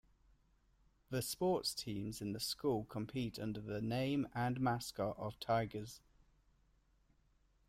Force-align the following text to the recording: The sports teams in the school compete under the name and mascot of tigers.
The 1.11 1.21
sports 1.21 1.75
teams 1.75 2.21
in 2.23 2.33
the 2.33 2.39
school 2.39 2.85
compete 2.85 3.37
under 3.37 3.61
the 3.61 3.83
name 3.83 4.27
and 4.33 4.59
mascot 4.59 5.15
of 5.19 5.39
tigers. 5.39 6.01